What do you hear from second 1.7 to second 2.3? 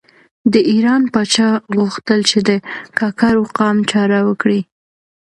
غوښتل